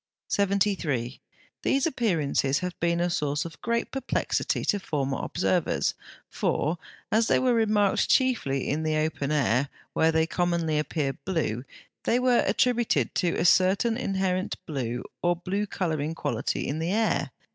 73. 0.29 1.21
These 1.61 1.85
appearances 1.85 2.57
have 2.57 2.73
been 2.79 2.99
a 2.99 3.07
source 3.07 3.45
of 3.45 3.61
great 3.61 3.91
perplexity 3.91 4.65
to 4.65 4.79
former 4.79 5.19
observers: 5.21 5.93
for, 6.27 6.79
as 7.11 7.27
they 7.27 7.37
were 7.37 7.53
remarked 7.53 8.09
chiefly 8.09 8.67
in 8.67 8.81
the 8.81 8.97
open 8.97 9.31
air, 9.31 9.69
where 9.93 10.11
they 10.11 10.25
commonly 10.25 10.79
appeared 10.79 11.23
blue, 11.23 11.63
they 12.03 12.17
were 12.17 12.43
attributed 12.47 13.13
to 13.13 13.35
a 13.35 13.45
certain 13.45 13.95
inherent 13.95 14.55
blue 14.65 15.03
or 15.21 15.35
blue 15.35 15.67
colouring 15.67 16.15
quality 16.15 16.67
in 16.67 16.79
the 16.79 16.91
air. 16.91 17.29